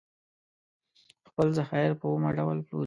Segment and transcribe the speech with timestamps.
[1.27, 2.79] خپل ذخایر په اومه ډول پلوري.